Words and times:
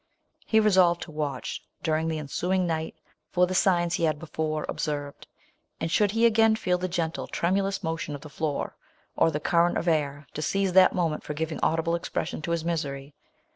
He 0.47 0.59
resolved 0.59 1.03
to 1.03 1.11
watch, 1.11 1.63
during 1.83 2.07
the 2.07 2.17
en 2.17 2.27
suing 2.27 2.65
night, 2.65 2.95
for 3.29 3.45
the 3.45 3.53
signs 3.53 3.93
he 3.93 4.05
had 4.05 4.17
be 4.17 4.25
fore 4.25 4.65
observed; 4.67 5.27
and 5.79 5.91
should 5.91 6.09
he 6.09 6.25
again 6.25 6.55
feel 6.55 6.79
the 6.79 6.87
gentle, 6.87 7.27
tremulous 7.27 7.83
motion 7.83 8.15
of 8.15 8.21
the 8.21 8.27
floor, 8.27 8.75
or 9.15 9.29
the 9.29 9.39
current 9.39 9.77
of 9.77 9.87
air, 9.87 10.25
to 10.33 10.41
seize 10.41 10.73
that 10.73 10.95
moment 10.95 11.21
for 11.23 11.35
giving 11.35 11.59
audible 11.61 11.93
expression 11.93 12.41
to 12.41 12.49
his 12.51 12.65
misery. 12.65 13.13